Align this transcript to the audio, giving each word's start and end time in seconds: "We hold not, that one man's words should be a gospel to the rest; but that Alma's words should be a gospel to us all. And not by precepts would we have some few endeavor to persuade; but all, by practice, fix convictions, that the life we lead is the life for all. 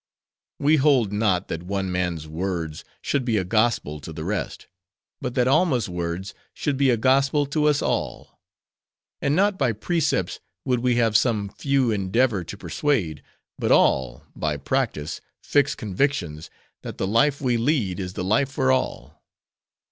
"We 0.57 0.77
hold 0.77 1.13
not, 1.13 1.47
that 1.49 1.61
one 1.61 1.91
man's 1.91 2.27
words 2.27 2.83
should 3.03 3.23
be 3.23 3.37
a 3.37 3.43
gospel 3.43 3.99
to 3.99 4.11
the 4.11 4.23
rest; 4.25 4.65
but 5.21 5.35
that 5.35 5.47
Alma's 5.47 5.87
words 5.87 6.33
should 6.55 6.75
be 6.75 6.89
a 6.89 6.97
gospel 6.97 7.45
to 7.45 7.65
us 7.65 7.83
all. 7.83 8.39
And 9.21 9.35
not 9.35 9.59
by 9.59 9.73
precepts 9.73 10.39
would 10.65 10.79
we 10.79 10.95
have 10.95 11.15
some 11.15 11.49
few 11.49 11.91
endeavor 11.91 12.43
to 12.43 12.57
persuade; 12.57 13.21
but 13.59 13.71
all, 13.71 14.23
by 14.35 14.57
practice, 14.57 15.21
fix 15.43 15.75
convictions, 15.75 16.49
that 16.81 16.97
the 16.97 17.05
life 17.05 17.39
we 17.39 17.57
lead 17.57 17.99
is 17.99 18.13
the 18.13 18.23
life 18.23 18.49
for 18.49 18.71
all. 18.71 19.21